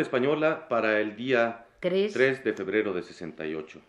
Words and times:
española 0.00 0.68
para 0.68 1.00
el 1.00 1.16
día 1.16 1.66
3. 1.80 2.12
3 2.12 2.44
de 2.44 2.52
febrero 2.52 2.92
de 2.92 3.02
68. 3.02 3.80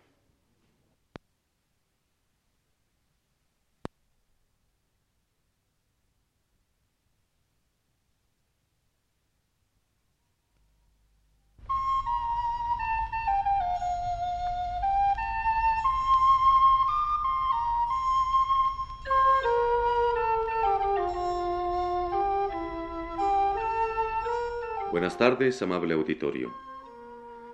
Buenas 25.00 25.18
tardes, 25.18 25.62
amable 25.62 25.94
auditorio. 25.94 26.54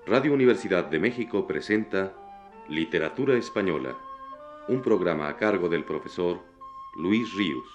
Radio 0.08 0.34
Universidad 0.34 0.86
de 0.86 0.98
México 0.98 1.46
presenta 1.46 2.12
Literatura 2.68 3.38
Española, 3.38 3.96
un 4.68 4.82
programa 4.82 5.30
a 5.30 5.38
cargo 5.38 5.70
del 5.70 5.86
profesor 5.86 6.42
Luis 6.96 7.32
Ríos. 7.36 7.68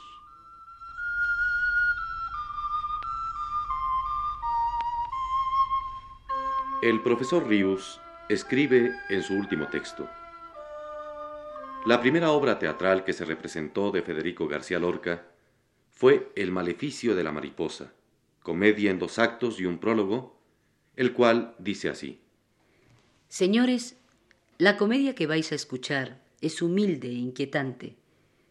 El 6.82 7.00
profesor 7.02 7.46
Ríos 7.46 8.00
escribe 8.28 8.90
en 9.08 9.22
su 9.22 9.34
último 9.34 9.68
texto. 9.68 10.08
La 11.86 12.00
primera 12.00 12.32
obra 12.32 12.58
teatral 12.58 13.04
que 13.04 13.12
se 13.12 13.24
representó 13.24 13.92
de 13.92 14.02
Federico 14.02 14.48
García 14.48 14.80
Lorca 14.80 15.28
fue 15.90 16.32
El 16.34 16.50
maleficio 16.50 17.14
de 17.14 17.22
la 17.22 17.30
mariposa 17.30 17.92
comedia 18.42 18.90
en 18.90 18.98
dos 18.98 19.18
actos 19.18 19.60
y 19.60 19.66
un 19.66 19.78
prólogo, 19.78 20.36
el 20.96 21.12
cual 21.12 21.54
dice 21.58 21.88
así. 21.88 22.20
Señores, 23.28 23.96
la 24.58 24.76
comedia 24.76 25.14
que 25.14 25.26
vais 25.26 25.52
a 25.52 25.54
escuchar 25.54 26.20
es 26.40 26.62
humilde 26.62 27.08
e 27.08 27.14
inquietante, 27.14 27.96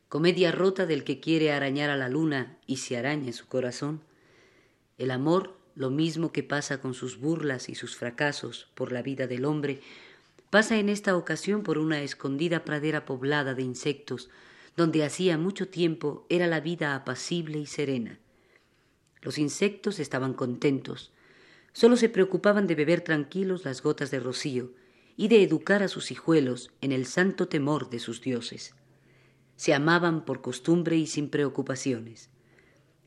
comedia 0.08 0.52
rota 0.52 0.86
del 0.86 1.04
que 1.04 1.20
quiere 1.20 1.52
arañar 1.52 1.90
a 1.90 1.98
la 1.98 2.10
luna 2.10 2.58
y 2.66 2.78
se 2.78 2.98
araña 2.98 3.34
su 3.34 3.48
corazón. 3.48 4.02
El 4.98 5.12
amor, 5.12 5.58
lo 5.76 5.90
mismo 5.90 6.32
que 6.32 6.44
pasa 6.44 6.82
con 6.82 6.94
sus 6.94 7.20
burlas 7.20 7.70
y 7.70 7.76
sus 7.76 7.96
fracasos 7.96 8.70
por 8.74 8.92
la 8.92 9.02
vida 9.02 9.28
del 9.28 9.46
hombre, 9.46 9.82
pasa 10.50 10.78
en 10.78 10.90
esta 10.90 11.16
ocasión 11.16 11.64
por 11.64 11.78
una 11.78 12.02
escondida 12.02 12.66
pradera 12.66 13.06
poblada 13.06 13.54
de 13.54 13.64
insectos, 13.64 14.30
donde 14.76 15.04
hacía 15.04 15.38
mucho 15.38 15.68
tiempo 15.68 16.26
era 16.30 16.48
la 16.48 16.60
vida 16.60 16.96
apacible 16.96 17.60
y 17.60 17.66
serena. 17.66 18.18
Los 19.22 19.38
insectos 19.38 20.00
estaban 20.00 20.34
contentos, 20.34 21.12
solo 21.74 21.98
se 21.98 22.10
preocupaban 22.10 22.68
de 22.68 22.76
beber 22.76 23.02
tranquilos 23.02 23.66
las 23.66 23.82
gotas 23.82 24.12
de 24.12 24.20
rocío 24.20 24.72
y 25.18 25.28
de 25.28 25.44
educar 25.44 25.84
a 25.84 25.90
sus 25.90 26.12
hijuelos 26.12 26.72
en 26.82 26.92
el 26.92 27.06
santo 27.06 27.48
temor 27.48 27.90
de 27.90 28.00
sus 28.00 28.22
dioses. 28.22 28.74
Se 29.58 29.74
amaban 29.74 30.24
por 30.24 30.42
costumbre 30.42 30.96
y 30.96 31.08
sin 31.08 31.30
preocupaciones. 31.30 32.30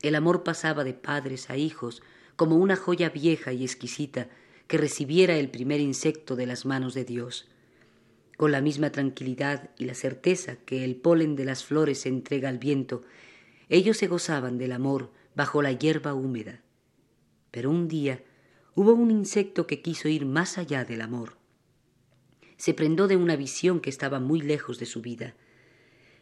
El 0.03 0.15
amor 0.15 0.43
pasaba 0.43 0.83
de 0.83 0.93
padres 0.93 1.49
a 1.49 1.57
hijos 1.57 2.03
como 2.35 2.57
una 2.57 2.75
joya 2.75 3.09
vieja 3.09 3.53
y 3.53 3.63
exquisita 3.63 4.29
que 4.67 4.77
recibiera 4.77 5.35
el 5.35 5.49
primer 5.49 5.79
insecto 5.79 6.35
de 6.35 6.45
las 6.45 6.65
manos 6.65 6.93
de 6.93 7.05
Dios. 7.05 7.49
Con 8.37 8.51
la 8.51 8.61
misma 8.61 8.91
tranquilidad 8.91 9.69
y 9.77 9.85
la 9.85 9.93
certeza 9.93 10.57
que 10.57 10.83
el 10.83 10.95
polen 10.95 11.35
de 11.35 11.45
las 11.45 11.63
flores 11.63 12.05
entrega 12.05 12.49
al 12.49 12.59
viento, 12.59 13.03
ellos 13.69 13.97
se 13.97 14.07
gozaban 14.07 14.57
del 14.57 14.71
amor 14.71 15.11
bajo 15.35 15.61
la 15.61 15.71
hierba 15.71 16.13
húmeda. 16.13 16.61
Pero 17.51 17.69
un 17.69 17.87
día 17.87 18.23
hubo 18.75 18.93
un 18.93 19.11
insecto 19.11 19.67
que 19.67 19.81
quiso 19.81 20.07
ir 20.07 20.25
más 20.25 20.57
allá 20.57 20.85
del 20.85 21.01
amor. 21.01 21.37
Se 22.57 22.73
prendó 22.73 23.07
de 23.07 23.17
una 23.17 23.35
visión 23.35 23.79
que 23.79 23.89
estaba 23.89 24.19
muy 24.19 24.41
lejos 24.41 24.79
de 24.79 24.85
su 24.85 25.01
vida. 25.01 25.35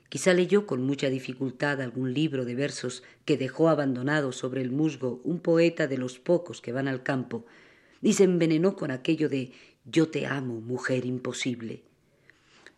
Quizá 0.10 0.34
leyó 0.34 0.66
con 0.66 0.84
mucha 0.84 1.10
dificultad 1.10 1.82
algún 1.82 2.14
libro 2.14 2.44
de 2.44 2.56
versos 2.56 3.04
que 3.24 3.38
dejó 3.38 3.70
abandonado 3.70 4.32
sobre 4.32 4.62
el 4.62 4.72
musgo 4.72 5.22
un 5.24 5.40
poeta 5.40 5.88
de 5.88 5.98
los 5.98 6.20
pocos 6.20 6.62
que 6.62 6.74
van 6.74 6.88
al 6.88 7.04
campo, 7.04 7.46
y 8.02 8.14
se 8.14 8.24
envenenó 8.24 8.76
con 8.76 8.92
aquello 8.92 9.30
de 9.30 9.54
yo 9.86 10.10
te 10.10 10.26
amo, 10.26 10.60
mujer 10.60 11.06
imposible. 11.06 11.84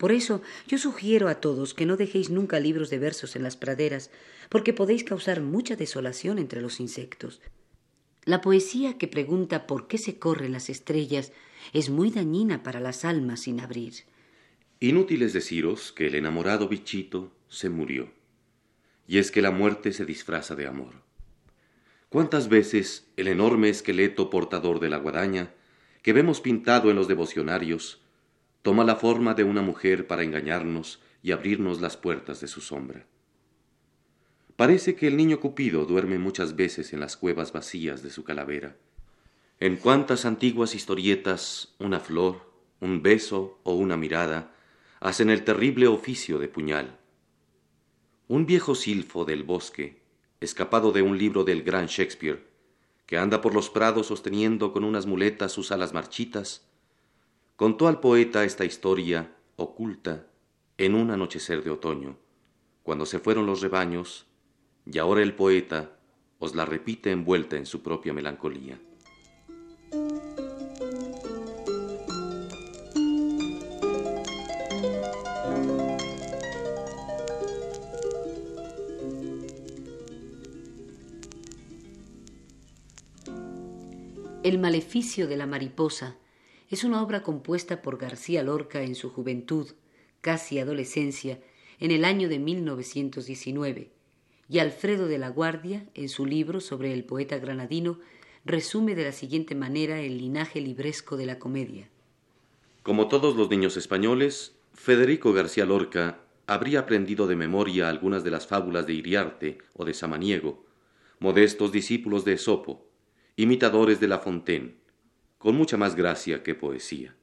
Por 0.04 0.12
eso 0.12 0.42
yo 0.68 0.78
sugiero 0.78 1.30
a 1.30 1.36
todos 1.36 1.74
que 1.74 1.86
no 1.86 1.96
dejéis 1.96 2.30
nunca 2.30 2.60
libros 2.60 2.90
de 2.90 3.00
versos 3.00 3.38
en 3.38 3.44
las 3.44 3.56
praderas, 3.56 4.12
porque 4.50 4.74
podéis 4.74 5.06
causar 5.06 5.40
mucha 5.40 5.78
desolación 5.78 6.40
entre 6.40 6.60
los 6.60 6.82
insectos. 6.82 7.40
La 8.26 8.42
poesía 8.42 8.98
que 8.98 9.08
pregunta 9.08 9.66
por 9.66 9.88
qué 9.88 9.98
se 9.98 10.20
corren 10.20 10.52
las 10.52 10.70
estrellas 10.70 11.32
es 11.72 11.90
muy 11.90 12.12
dañina 12.12 12.64
para 12.64 12.82
las 12.82 13.06
almas 13.06 13.44
sin 13.44 13.62
abrir. 13.62 13.94
Inútil 14.82 15.22
es 15.22 15.32
deciros 15.32 15.94
que 15.94 16.08
el 16.08 16.16
enamorado 16.16 16.68
bichito 16.68 17.32
se 17.48 17.70
murió. 17.70 18.12
Y 19.08 19.20
es 19.20 19.32
que 19.32 19.42
la 19.42 19.52
muerte 19.52 19.94
se 19.94 20.04
disfraza 20.04 20.54
de 20.54 20.68
amor. 20.68 20.96
¿Cuántas 22.10 22.50
veces 22.50 23.08
el 23.16 23.30
enorme 23.30 23.70
esqueleto 23.70 24.30
portador 24.30 24.82
de 24.82 24.90
la 24.90 24.98
guadaña, 24.98 25.54
que 26.02 26.12
vemos 26.12 26.42
pintado 26.42 26.92
en 26.92 26.98
los 26.98 27.08
devocionarios, 27.08 28.03
toma 28.64 28.84
la 28.86 28.96
forma 28.96 29.34
de 29.36 29.44
una 29.44 29.62
mujer 29.62 30.08
para 30.08 30.24
engañarnos 30.24 31.00
y 31.22 31.32
abrirnos 31.32 31.82
las 31.82 31.98
puertas 31.98 32.42
de 32.42 32.48
su 32.48 32.62
sombra. 32.62 33.06
Parece 34.56 34.96
que 34.96 35.08
el 35.08 35.18
niño 35.18 35.40
Cupido 35.40 35.86
duerme 35.86 36.18
muchas 36.18 36.56
veces 36.56 36.94
en 36.94 37.02
las 37.02 37.18
cuevas 37.18 37.52
vacías 37.52 38.02
de 38.02 38.10
su 38.10 38.24
calavera. 38.24 38.78
En 39.60 39.76
cuántas 39.76 40.26
antiguas 40.26 40.76
historietas 40.76 41.76
una 41.78 42.00
flor, 42.00 42.50
un 42.80 43.02
beso 43.02 43.60
o 43.64 43.76
una 43.76 43.98
mirada 43.98 44.54
hacen 45.02 45.30
el 45.30 45.44
terrible 45.44 45.88
oficio 45.88 46.40
de 46.40 46.48
puñal. 46.48 46.98
Un 48.30 48.46
viejo 48.46 48.76
silfo 48.76 49.26
del 49.26 49.44
bosque, 49.44 50.02
escapado 50.40 50.94
de 50.94 51.02
un 51.02 51.18
libro 51.18 51.44
del 51.44 51.64
gran 51.64 51.88
Shakespeare, 51.88 52.48
que 53.06 53.18
anda 53.18 53.42
por 53.42 53.54
los 53.54 53.70
prados 53.70 54.08
sosteniendo 54.08 54.72
con 54.72 54.86
unas 54.86 55.06
muletas 55.06 55.52
sus 55.52 55.74
alas 55.74 55.94
marchitas, 55.94 56.66
contó 57.64 57.88
al 57.88 58.02
poeta 58.02 58.44
esta 58.44 58.66
historia 58.66 59.38
oculta 59.56 60.28
en 60.78 60.96
un 60.96 61.12
anochecer 61.12 61.64
de 61.64 61.72
otoño, 61.72 62.18
cuando 62.84 63.06
se 63.06 63.20
fueron 63.20 63.46
los 63.46 63.62
rebaños, 63.62 64.26
y 64.86 64.98
ahora 64.98 65.22
el 65.22 65.34
poeta 65.34 65.98
os 66.40 66.56
la 66.56 66.66
repite 66.66 67.12
envuelta 67.12 67.56
en 67.56 67.66
su 67.66 67.82
propia 67.82 68.12
melancolía. 68.12 68.82
El 84.44 84.60
maleficio 84.60 85.30
de 85.30 85.38
la 85.38 85.46
mariposa 85.46 86.18
es 86.74 86.84
una 86.84 87.04
obra 87.04 87.22
compuesta 87.22 87.84
por 87.84 88.00
García 88.00 88.42
Lorca 88.42 88.82
en 88.82 88.96
su 88.96 89.12
juventud, 89.12 89.70
casi 90.22 90.58
adolescencia, 90.58 91.40
en 91.80 91.92
el 91.92 92.04
año 92.04 92.30
de 92.30 92.40
1919, 92.40 93.92
y 94.50 94.58
Alfredo 94.58 95.06
de 95.06 95.20
la 95.20 95.30
Guardia, 95.30 95.86
en 95.94 96.10
su 96.10 96.26
libro 96.26 96.62
sobre 96.62 96.92
el 96.94 97.04
poeta 97.04 97.38
granadino, 97.38 98.00
resume 98.44 98.96
de 98.96 99.04
la 99.04 99.12
siguiente 99.12 99.54
manera 99.54 100.02
el 100.02 100.18
linaje 100.18 100.62
libresco 100.62 101.16
de 101.16 101.28
la 101.28 101.38
comedia. 101.38 101.90
Como 102.82 103.08
todos 103.08 103.36
los 103.36 103.52
niños 103.52 103.78
españoles, 103.78 104.56
Federico 104.74 105.32
García 105.32 105.66
Lorca 105.66 106.22
habría 106.48 106.80
aprendido 106.80 107.28
de 107.28 107.36
memoria 107.36 107.88
algunas 107.88 108.24
de 108.24 108.32
las 108.32 108.48
fábulas 108.48 108.88
de 108.88 108.94
Iriarte 108.94 109.60
o 109.76 109.86
de 109.86 109.94
Samaniego, 109.94 110.66
modestos 111.20 111.72
discípulos 111.72 112.26
de 112.26 112.34
Esopo, 112.34 112.88
imitadores 113.36 114.00
de 114.00 114.08
La 114.08 114.18
Fontaine, 114.18 114.83
con 115.44 115.58
mucha 115.58 115.76
más 115.76 115.96
gracia 115.96 116.42
que 116.42 116.56
poesía. 116.56 117.18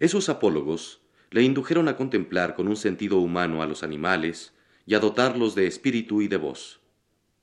Esos 0.00 0.28
apólogos 0.28 1.02
le 1.30 1.44
indujeron 1.44 1.86
a 1.86 1.96
contemplar 1.96 2.56
con 2.56 2.66
un 2.66 2.74
sentido 2.74 3.18
humano 3.18 3.62
a 3.62 3.66
los 3.66 3.84
animales 3.84 4.52
y 4.84 4.94
a 4.94 4.98
dotarlos 4.98 5.54
de 5.54 5.68
espíritu 5.68 6.20
y 6.20 6.26
de 6.26 6.36
voz, 6.36 6.80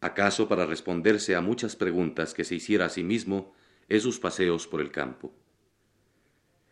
acaso 0.02 0.50
para 0.50 0.66
responderse 0.66 1.34
a 1.38 1.40
muchas 1.40 1.78
preguntas 1.78 2.34
que 2.34 2.44
se 2.44 2.56
hiciera 2.56 2.88
a 2.88 2.90
sí 2.90 3.06
mismo 3.06 3.54
en 3.88 4.02
sus 4.02 4.20
paseos 4.20 4.68
por 4.68 4.82
el 4.82 4.92
campo. 4.92 5.34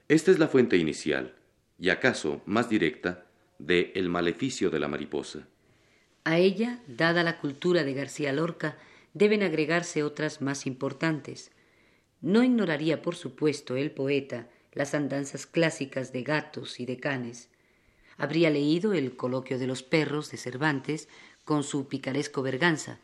Esta 0.10 0.30
es 0.30 0.38
la 0.38 0.50
fuente 0.50 0.76
inicial, 0.76 1.36
y 1.78 1.92
acaso 1.92 2.42
más 2.46 2.68
directa, 2.68 3.26
de 3.58 3.94
El 3.96 4.10
maleficio 4.10 4.70
de 4.70 4.80
la 4.80 4.90
mariposa. 4.90 5.48
A 6.26 6.40
ella, 6.40 6.84
dada 6.88 7.24
la 7.24 7.38
cultura 7.40 7.86
de 7.86 7.94
García 7.94 8.34
Lorca, 8.34 8.78
deben 9.14 9.44
agregarse 9.44 10.04
otras 10.04 10.42
más 10.42 10.68
importantes, 10.68 11.54
no 12.22 12.44
ignoraría, 12.44 13.02
por 13.02 13.16
supuesto, 13.16 13.76
el 13.76 13.92
poeta 13.92 14.48
las 14.74 14.94
andanzas 14.94 15.46
clásicas 15.46 16.12
de 16.14 16.24
gatos 16.24 16.80
y 16.80 16.86
de 16.86 16.98
canes. 16.98 17.50
Habría 18.18 18.50
leído 18.50 18.94
el 18.94 19.16
coloquio 19.16 19.58
de 19.58 19.68
los 19.68 19.84
perros 19.84 20.32
de 20.32 20.38
Cervantes 20.38 21.08
con 21.44 21.64
su 21.64 21.88
picaresco 21.88 22.42
Berganza, 22.42 23.00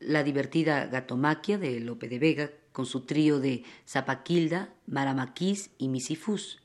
la 0.00 0.24
divertida 0.24 0.86
gatomaquia 0.86 1.58
de 1.58 1.80
Lope 1.80 2.08
de 2.08 2.18
Vega 2.18 2.50
con 2.72 2.86
su 2.86 3.02
trío 3.02 3.38
de 3.38 3.62
Zapaquilda, 3.86 4.74
Maramaquís 4.86 5.70
y 5.78 5.88
Misifús, 5.88 6.60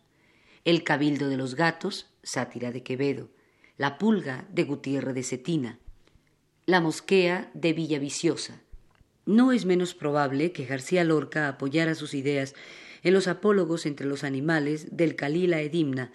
El 0.66 0.84
Cabildo 0.84 1.30
de 1.30 1.38
los 1.38 1.56
Gatos, 1.56 2.08
sátira 2.24 2.72
de 2.72 2.84
Quevedo, 2.84 3.30
La 3.78 3.98
Pulga 3.98 4.48
de 4.50 4.64
Gutiérrez 4.64 5.14
de 5.14 5.24
Cetina, 5.24 5.80
La 6.66 6.82
Mosquea 6.82 7.52
de 7.54 7.74
Villaviciosa. 7.74 8.62
No 9.30 9.52
es 9.52 9.66
menos 9.66 9.94
probable 9.94 10.54
que 10.54 10.66
García 10.66 11.04
Lorca 11.04 11.48
apoyara 11.50 11.94
sus 11.94 12.16
ideas 12.16 12.56
en 13.04 13.14
los 13.14 13.28
apólogos 13.28 13.86
entre 13.86 14.08
los 14.08 14.24
animales 14.24 14.98
del 14.98 15.16
Calila 15.16 15.62
Edimna 15.62 16.12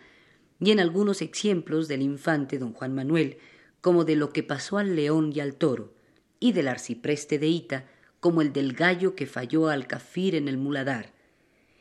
y 0.58 0.72
en 0.72 0.80
algunos 0.80 1.22
ejemplos 1.22 1.86
del 1.86 2.02
infante 2.02 2.58
don 2.58 2.72
Juan 2.72 2.92
Manuel, 2.92 3.38
como 3.80 4.04
de 4.04 4.16
lo 4.16 4.30
que 4.30 4.42
pasó 4.42 4.78
al 4.78 4.96
león 4.96 5.30
y 5.32 5.38
al 5.38 5.54
toro, 5.54 5.94
y 6.40 6.50
del 6.54 6.66
arcipreste 6.66 7.38
de 7.38 7.46
Ita, 7.46 7.88
como 8.18 8.42
el 8.42 8.52
del 8.52 8.72
gallo 8.72 9.14
que 9.14 9.26
falló 9.26 9.68
al 9.68 9.86
cafir 9.86 10.34
en 10.34 10.48
el 10.48 10.58
muladar, 10.58 11.12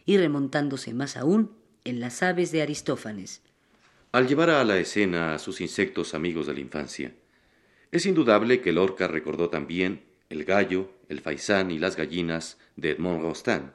y 0.06 0.19
remontándose 0.19 0.94
más 0.94 1.18
aún 1.18 1.57
en 1.83 2.00
las 2.00 2.21
aves 2.21 2.51
de 2.51 2.62
Aristófanes. 2.62 3.41
Al 4.12 4.27
llevar 4.27 4.51
a 4.51 4.63
la 4.63 4.77
escena 4.77 5.33
a 5.33 5.39
sus 5.39 5.62
insectos 5.62 6.13
amigos 6.13 6.45
de 6.45 6.53
la 6.53 6.59
infancia, 6.59 7.15
es 7.91 8.06
indudable 8.06 8.62
que 8.62 8.71
Lorca 8.71 9.07
recordó 9.07 9.50
también 9.50 10.12
el 10.33 10.45
gallo, 10.45 10.89
el 11.09 11.21
faisán 11.21 11.69
y 11.69 11.77
las 11.77 11.95
gallinas 11.95 12.57
de 12.75 12.89
Edmond 12.89 13.21
Rostand. 13.21 13.71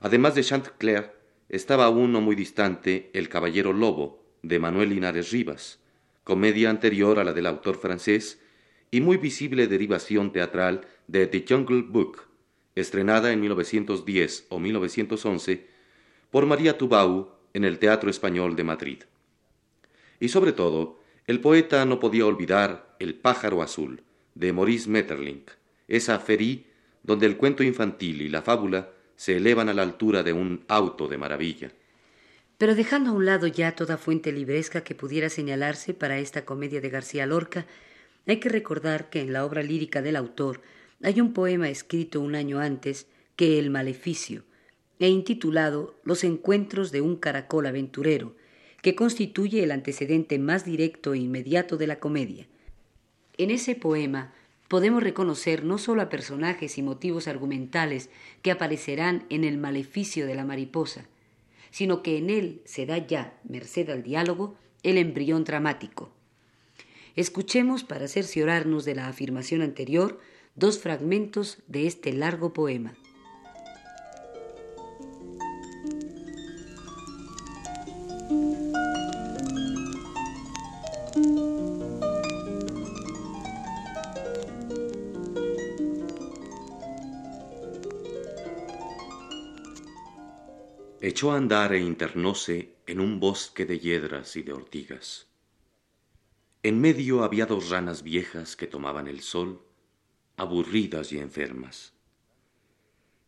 Además 0.00 0.34
de 0.34 0.42
Chantecler, 0.42 1.14
estaba 1.50 1.84
aún 1.84 2.10
no 2.10 2.22
muy 2.22 2.34
distante 2.34 3.10
El 3.12 3.28
Caballero 3.28 3.74
Lobo, 3.74 4.24
de 4.42 4.58
Manuel 4.58 4.88
Linares 4.88 5.30
Rivas, 5.30 5.78
comedia 6.24 6.70
anterior 6.70 7.18
a 7.18 7.24
la 7.24 7.34
del 7.34 7.44
autor 7.44 7.76
francés 7.76 8.40
y 8.90 9.02
muy 9.02 9.18
visible 9.18 9.66
derivación 9.66 10.32
teatral 10.32 10.86
de 11.06 11.26
The 11.26 11.44
Jungle 11.46 11.82
Book, 11.82 12.22
estrenada 12.74 13.30
en 13.30 13.40
1910 13.40 14.46
o 14.48 14.58
1911 14.58 15.66
por 16.30 16.46
María 16.46 16.78
Tubau 16.78 17.32
en 17.52 17.64
el 17.64 17.78
Teatro 17.78 18.08
Español 18.08 18.56
de 18.56 18.64
Madrid. 18.64 19.02
Y 20.18 20.30
sobre 20.30 20.52
todo, 20.52 20.98
el 21.26 21.40
poeta 21.40 21.84
no 21.84 22.00
podía 22.00 22.24
olvidar 22.24 22.96
El 23.00 23.14
pájaro 23.14 23.60
azul, 23.60 24.02
de 24.34 24.52
Maurice 24.52 24.88
Maeterlinck, 24.88 25.57
esa 25.88 26.18
ferí 26.20 26.66
donde 27.02 27.26
el 27.26 27.36
cuento 27.36 27.62
infantil 27.62 28.22
y 28.22 28.28
la 28.28 28.42
fábula 28.42 28.90
se 29.16 29.36
elevan 29.36 29.68
a 29.68 29.74
la 29.74 29.82
altura 29.82 30.22
de 30.22 30.32
un 30.32 30.64
auto 30.68 31.08
de 31.08 31.18
maravilla. 31.18 31.72
Pero 32.58 32.74
dejando 32.74 33.10
a 33.10 33.14
un 33.14 33.24
lado 33.26 33.46
ya 33.46 33.74
toda 33.74 33.96
fuente 33.96 34.30
libresca 34.32 34.82
que 34.82 34.94
pudiera 34.94 35.28
señalarse 35.28 35.94
para 35.94 36.18
esta 36.18 36.44
comedia 36.44 36.80
de 36.80 36.90
García 36.90 37.26
Lorca, 37.26 37.66
hay 38.26 38.40
que 38.40 38.48
recordar 38.48 39.10
que 39.10 39.20
en 39.20 39.32
la 39.32 39.44
obra 39.44 39.62
lírica 39.62 40.02
del 40.02 40.16
autor 40.16 40.60
hay 41.02 41.20
un 41.20 41.32
poema 41.32 41.68
escrito 41.68 42.20
un 42.20 42.34
año 42.34 42.58
antes 42.58 43.06
que 43.36 43.58
El 43.58 43.70
Maleficio, 43.70 44.42
e 44.98 45.08
intitulado 45.08 45.96
Los 46.02 46.24
encuentros 46.24 46.90
de 46.90 47.00
un 47.00 47.16
caracol 47.16 47.66
aventurero, 47.66 48.34
que 48.82 48.94
constituye 48.94 49.62
el 49.62 49.70
antecedente 49.70 50.38
más 50.38 50.64
directo 50.64 51.14
e 51.14 51.18
inmediato 51.18 51.76
de 51.76 51.86
la 51.86 52.00
comedia. 52.00 52.46
En 53.36 53.50
ese 53.50 53.76
poema 53.76 54.32
podemos 54.68 55.02
reconocer 55.02 55.64
no 55.64 55.78
solo 55.78 56.02
a 56.02 56.08
personajes 56.08 56.78
y 56.78 56.82
motivos 56.82 57.26
argumentales 57.26 58.10
que 58.42 58.50
aparecerán 58.50 59.26
en 59.30 59.44
el 59.44 59.58
maleficio 59.58 60.26
de 60.26 60.34
la 60.34 60.44
mariposa, 60.44 61.06
sino 61.70 62.02
que 62.02 62.18
en 62.18 62.30
él 62.30 62.62
se 62.64 62.86
da 62.86 62.98
ya, 62.98 63.38
merced 63.48 63.88
al 63.90 64.02
diálogo, 64.02 64.56
el 64.82 64.98
embrión 64.98 65.44
dramático. 65.44 66.10
Escuchemos, 67.16 67.82
para 67.82 68.06
cerciorarnos 68.06 68.84
de 68.84 68.94
la 68.94 69.08
afirmación 69.08 69.62
anterior, 69.62 70.20
dos 70.54 70.78
fragmentos 70.78 71.58
de 71.66 71.86
este 71.86 72.12
largo 72.12 72.52
poema. 72.52 72.94
Echó 91.18 91.32
a 91.32 91.36
andar 91.36 91.72
e 91.72 91.80
internóse 91.80 92.76
en 92.86 93.00
un 93.00 93.18
bosque 93.18 93.66
de 93.66 93.80
hiedras 93.80 94.36
y 94.36 94.42
de 94.44 94.52
ortigas. 94.52 95.26
En 96.62 96.80
medio 96.80 97.24
había 97.24 97.44
dos 97.44 97.70
ranas 97.70 98.04
viejas 98.04 98.54
que 98.54 98.68
tomaban 98.68 99.08
el 99.08 99.20
sol, 99.20 99.60
aburridas 100.36 101.12
y 101.12 101.18
enfermas. 101.18 101.92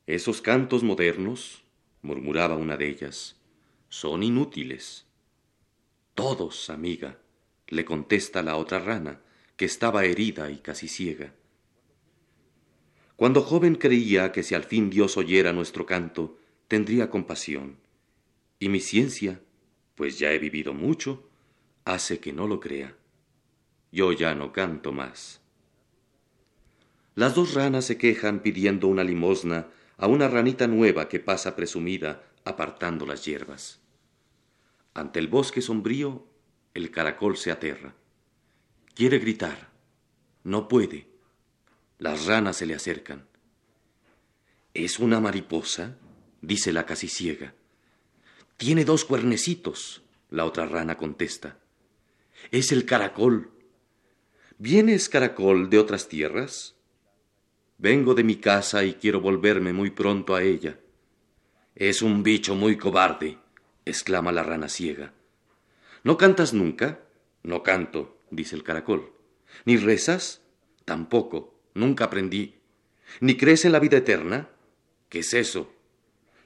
Esos 0.07 0.41
cantos 0.41 0.85
modernos, 0.85 1.65
murmuraba 2.03 2.55
una 2.55 2.77
de 2.77 2.91
ellas, 2.91 3.41
son 3.89 4.23
inútiles. 4.23 5.07
Todos, 6.15 6.71
amiga, 6.71 7.19
le 7.67 7.85
contesta 7.85 8.41
la 8.45 8.55
otra 8.55 8.79
rana, 8.79 9.21
que 9.57 9.65
estaba 9.65 10.05
herida 10.05 10.49
y 10.53 10.59
casi 10.59 10.87
ciega. 10.87 11.35
Cuando 13.17 13.43
joven 13.43 13.75
creía 13.75 14.31
que 14.31 14.45
si 14.45 14.55
al 14.55 14.63
fin 14.63 14.91
Dios 14.91 15.17
oyera 15.17 15.53
nuestro 15.53 15.87
canto, 15.87 16.40
tendría 16.71 17.11
compasión. 17.11 17.79
Y 18.61 18.69
mi 18.69 18.79
ciencia, 18.79 19.41
pues 19.97 20.21
ya 20.21 20.31
he 20.31 20.39
vivido 20.39 20.73
mucho, 20.73 21.29
hace 21.85 22.21
que 22.21 22.33
no 22.33 22.47
lo 22.47 22.61
crea. 22.61 22.97
Yo 23.91 24.13
ya 24.13 24.37
no 24.37 24.53
canto 24.53 24.93
más. 24.93 25.41
Las 27.17 27.35
dos 27.35 27.55
ranas 27.55 27.87
se 27.87 27.99
quejan 27.99 28.39
pidiendo 28.39 28.87
una 28.87 29.03
limosna 29.03 29.67
a 29.97 30.07
una 30.07 30.29
ranita 30.29 30.69
nueva 30.69 31.09
que 31.09 31.19
pasa 31.19 31.57
presumida 31.57 32.23
apartando 32.45 33.05
las 33.05 33.25
hierbas. 33.25 33.81
Ante 34.95 35.19
el 35.19 35.27
bosque 35.27 35.63
sombrío, 35.63 36.25
el 36.73 36.93
caracol 36.93 37.37
se 37.37 37.51
aterra. 37.51 37.97
Quiere 38.95 39.19
gritar. 39.19 39.71
No 40.45 40.69
puede. 40.69 41.09
Las 41.99 42.27
ranas 42.27 42.59
se 42.59 42.67
le 42.67 42.77
acercan. 42.77 43.27
¿Es 44.73 45.01
una 45.01 45.19
mariposa? 45.19 45.99
Dice 46.41 46.73
la 46.73 46.87
casi 46.87 47.09
ciega. 47.09 47.55
Tiene 48.57 48.85
dos 48.85 49.05
cuernecitos, 49.05 50.03
la 50.31 50.45
otra 50.45 50.67
rana 50.67 50.97
contesta. 50.97 51.59
Es 52.51 52.73
el 52.73 52.85
caracol. 52.85 53.51
¿Vienes, 54.59 55.09
caracol, 55.09 55.71
de 55.71 55.79
otras 55.79 56.09
tierras? 56.09 56.75
Vengo 57.79 58.15
de 58.15 58.25
mi 58.25 58.37
casa 58.37 58.85
y 58.85 58.95
quiero 58.95 59.21
volverme 59.21 59.73
muy 59.73 59.91
pronto 59.91 60.35
a 60.35 60.43
ella. 60.43 60.79
Es 61.75 62.03
un 62.03 62.23
bicho 62.23 62.55
muy 62.55 62.77
cobarde, 62.77 63.39
exclama 63.87 64.33
la 64.33 64.43
rana 64.43 64.69
ciega. 64.69 65.15
¿No 66.05 66.19
cantas 66.19 66.53
nunca? 66.53 67.01
No 67.43 67.63
canto, 67.63 68.19
dice 68.31 68.57
el 68.57 68.63
caracol. 68.63 69.13
¿Ni 69.65 69.77
rezas? 69.77 70.43
Tampoco, 70.85 71.59
nunca 71.75 72.05
aprendí. 72.05 72.57
¿Ni 73.21 73.37
crees 73.37 73.65
en 73.65 73.73
la 73.73 73.81
vida 73.81 73.97
eterna? 73.99 74.51
¿Qué 75.09 75.21
es 75.21 75.33
eso? 75.35 75.73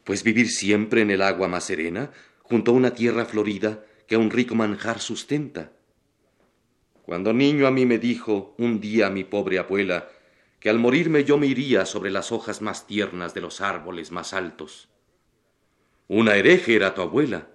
Pues 0.04 0.22
vivir 0.22 0.50
siempre 0.50 1.00
en 1.00 1.10
el 1.10 1.22
agua 1.22 1.48
más 1.48 1.64
serena, 1.64 2.12
junto 2.42 2.70
a 2.70 2.74
una 2.74 2.94
tierra 2.94 3.24
florida 3.24 3.84
que 4.06 4.14
a 4.14 4.18
un 4.18 4.30
rico 4.30 4.54
manjar 4.54 5.00
sustenta. 5.00 5.72
Cuando 7.02 7.32
niño 7.32 7.66
a 7.66 7.70
mí 7.70 7.86
me 7.86 7.98
dijo 7.98 8.54
un 8.58 8.80
día 8.80 9.10
mi 9.10 9.24
pobre 9.24 9.58
abuela 9.58 10.08
que 10.60 10.70
al 10.70 10.78
morirme 10.78 11.24
yo 11.24 11.36
me 11.36 11.46
iría 11.46 11.84
sobre 11.84 12.10
las 12.10 12.32
hojas 12.32 12.62
más 12.62 12.86
tiernas 12.86 13.34
de 13.34 13.40
los 13.40 13.60
árboles 13.60 14.12
más 14.12 14.32
altos. 14.32 14.88
Una 16.06 16.36
hereje 16.36 16.76
era 16.76 16.94
tu 16.94 17.02
abuela. 17.02 17.48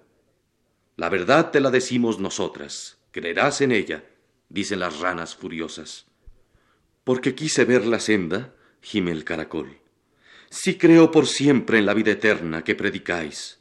La 0.96 1.08
verdad 1.08 1.50
te 1.50 1.60
la 1.60 1.70
decimos 1.70 2.18
nosotras, 2.18 2.98
creerás 3.10 3.60
en 3.60 3.72
ella, 3.72 4.04
dicen 4.48 4.80
las 4.80 5.00
ranas 5.00 5.34
furiosas. 5.34 6.06
Porque 7.04 7.34
quise 7.34 7.64
ver 7.64 7.86
la 7.86 8.00
senda, 8.00 8.54
gime 8.80 9.12
el 9.12 9.24
caracol 9.24 9.80
si 10.50 10.76
creo 10.76 11.12
por 11.12 11.26
siempre 11.26 11.78
en 11.78 11.86
la 11.86 11.94
vida 11.94 12.10
eterna 12.10 12.64
que 12.64 12.74
predicáis. 12.74 13.60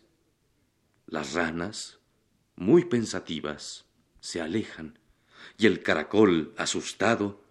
Las 1.06 1.34
ranas, 1.34 2.00
muy 2.56 2.86
pensativas, 2.86 3.86
se 4.20 4.42
alejan 4.42 5.00
y 5.58 5.68
el 5.68 5.82
caracol, 5.82 6.54
asustado, 6.58 7.44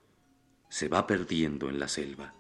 se 0.69 0.89
va 0.89 1.07
perdiendo 1.07 1.71
en 1.71 1.79
la 1.79 1.89
selva. 1.89 2.35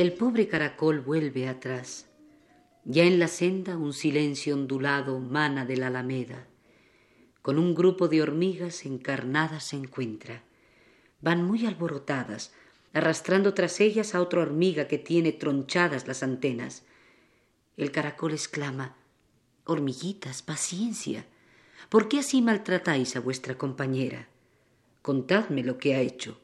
El 0.00 0.14
pobre 0.14 0.48
caracol 0.48 1.00
vuelve 1.02 1.46
atrás. 1.46 2.06
Ya 2.86 3.04
en 3.04 3.18
la 3.18 3.28
senda 3.28 3.76
un 3.76 3.92
silencio 3.92 4.54
ondulado 4.54 5.18
mana 5.18 5.66
de 5.66 5.76
la 5.76 5.88
alameda. 5.88 6.46
Con 7.42 7.58
un 7.58 7.74
grupo 7.74 8.08
de 8.08 8.22
hormigas 8.22 8.86
encarnadas 8.86 9.62
se 9.64 9.76
encuentra. 9.76 10.42
Van 11.20 11.44
muy 11.44 11.66
alborotadas, 11.66 12.54
arrastrando 12.94 13.52
tras 13.52 13.78
ellas 13.78 14.14
a 14.14 14.22
otra 14.22 14.40
hormiga 14.40 14.88
que 14.88 14.96
tiene 14.96 15.32
tronchadas 15.32 16.08
las 16.08 16.22
antenas. 16.22 16.84
El 17.76 17.90
caracol 17.90 18.32
exclama 18.32 18.96
Hormiguitas, 19.66 20.40
paciencia. 20.40 21.26
¿Por 21.90 22.08
qué 22.08 22.20
así 22.20 22.40
maltratáis 22.40 23.16
a 23.16 23.20
vuestra 23.20 23.58
compañera? 23.58 24.30
Contadme 25.02 25.62
lo 25.62 25.76
que 25.76 25.94
ha 25.94 26.00
hecho. 26.00 26.40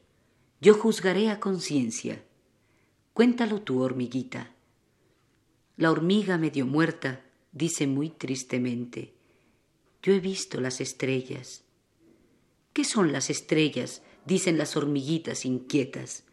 Yo 0.61 0.75
juzgaré 0.75 1.31
a 1.31 1.39
conciencia. 1.39 2.23
Cuéntalo 3.17 3.63
tú, 3.63 3.81
hormiguita. 3.81 4.53
La 5.75 5.89
hormiga 5.89 6.37
medio 6.37 6.67
muerta 6.67 7.25
dice 7.51 7.87
muy 7.87 8.11
tristemente, 8.11 9.15
Yo 10.03 10.13
he 10.13 10.19
visto 10.19 10.61
las 10.61 10.81
estrellas. 10.81 11.63
¿Qué 12.73 12.83
son 12.83 13.11
las 13.11 13.31
estrellas? 13.31 14.03
dicen 14.27 14.59
las 14.59 14.77
hormiguitas 14.77 15.45
inquietas. 15.45 16.25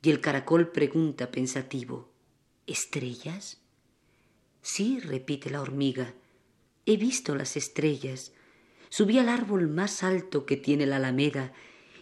Y 0.00 0.10
el 0.10 0.20
caracol 0.20 0.70
pregunta 0.70 1.32
pensativo, 1.32 2.12
¿Estrellas? 2.68 3.60
Sí, 4.60 5.00
repite 5.00 5.50
la 5.50 5.60
hormiga, 5.60 6.14
he 6.86 6.98
visto 6.98 7.34
las 7.34 7.56
estrellas. 7.56 8.32
Subí 8.90 9.18
al 9.18 9.28
árbol 9.28 9.66
más 9.66 10.04
alto 10.04 10.46
que 10.46 10.56
tiene 10.56 10.86
la 10.86 10.98
alameda 10.98 11.52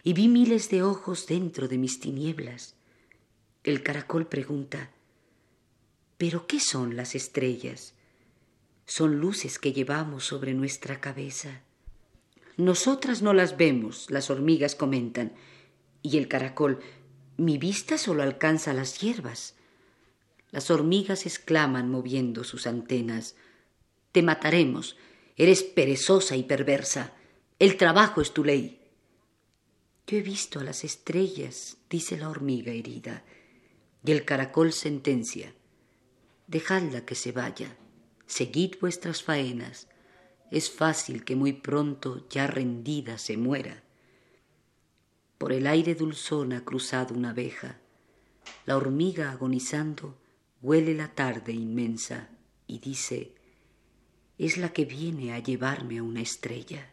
y 0.03 0.13
vi 0.13 0.27
miles 0.27 0.69
de 0.69 0.83
ojos 0.83 1.25
dentro 1.25 1.67
de 1.67 1.79
mis 1.79 1.99
tinieblas. 1.99 2.75
El 3.63 3.83
caracol 3.83 4.25
pregunta, 4.25 4.89
¿pero 6.17 6.47
qué 6.47 6.59
son 6.59 6.95
las 6.95 7.13
estrellas? 7.13 7.93
Son 8.87 9.19
luces 9.19 9.59
que 9.59 9.71
llevamos 9.71 10.25
sobre 10.25 10.55
nuestra 10.55 10.99
cabeza. 10.99 11.61
Nosotras 12.57 13.21
no 13.21 13.33
las 13.33 13.57
vemos, 13.57 14.09
las 14.09 14.31
hormigas 14.31 14.73
comentan, 14.73 15.33
y 16.01 16.17
el 16.17 16.27
caracol, 16.27 16.79
mi 17.37 17.59
vista 17.59 17.99
solo 17.99 18.23
alcanza 18.23 18.73
las 18.73 18.99
hierbas. 18.99 19.53
Las 20.49 20.71
hormigas 20.71 21.27
exclaman 21.27 21.87
moviendo 21.87 22.43
sus 22.43 22.65
antenas, 22.65 23.35
Te 24.11 24.23
mataremos, 24.23 24.97
eres 25.37 25.61
perezosa 25.61 26.35
y 26.35 26.41
perversa, 26.43 27.13
el 27.59 27.77
trabajo 27.77 28.21
es 28.21 28.33
tu 28.33 28.43
ley. 28.43 28.81
Yo 30.07 30.17
he 30.17 30.23
visto 30.23 30.59
a 30.59 30.63
las 30.63 30.83
estrellas, 30.83 31.77
dice 31.91 32.17
la 32.17 32.27
hormiga 32.27 32.71
herida, 32.71 33.23
y 34.03 34.11
el 34.11 34.25
caracol 34.25 34.73
sentencia, 34.73 35.53
Dejadla 36.47 37.05
que 37.05 37.15
se 37.15 37.31
vaya, 37.31 37.77
seguid 38.25 38.75
vuestras 38.81 39.23
faenas, 39.23 39.87
es 40.51 40.69
fácil 40.69 41.23
que 41.23 41.37
muy 41.37 41.53
pronto 41.53 42.27
ya 42.29 42.45
rendida 42.45 43.17
se 43.17 43.37
muera. 43.37 43.83
Por 45.37 45.53
el 45.53 45.65
aire 45.65 45.95
dulzón 45.95 46.51
ha 46.51 46.65
cruzado 46.65 47.15
una 47.15 47.29
abeja, 47.29 47.79
la 48.65 48.75
hormiga 48.75 49.31
agonizando 49.31 50.17
huele 50.61 50.93
la 50.93 51.15
tarde 51.15 51.53
inmensa 51.53 52.29
y 52.67 52.79
dice, 52.79 53.33
es 54.37 54.57
la 54.57 54.73
que 54.73 54.85
viene 54.85 55.33
a 55.33 55.39
llevarme 55.39 55.99
a 55.99 56.03
una 56.03 56.21
estrella. 56.21 56.91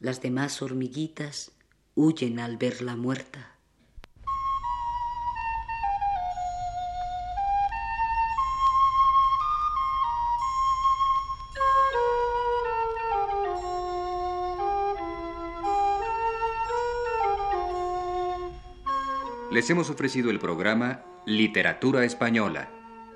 Las 0.00 0.20
demás 0.20 0.60
hormiguitas 0.62 1.52
huyen 1.94 2.40
al 2.40 2.56
verla 2.56 2.96
muerta. 2.96 3.56
Les 19.52 19.68
hemos 19.68 19.90
ofrecido 19.90 20.30
el 20.30 20.38
programa 20.38 21.02
Literatura 21.26 22.06
Española, 22.06 22.70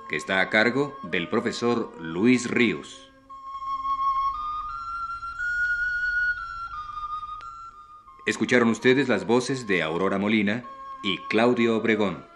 que 0.07 0.17
está 0.17 0.43
a 0.43 0.51
cargo 0.51 0.95
del 1.03 1.31
profesor 1.31 1.95
Luis 1.99 2.51
Ríos. 2.51 3.11
Escucharon 8.27 8.69
ustedes 8.69 9.09
las 9.09 9.27
voces 9.27 9.67
de 9.67 9.83
Aurora 9.83 10.19
Molina 10.19 10.65
y 11.03 11.17
Claudio 11.31 11.75
Obregón. 11.75 12.27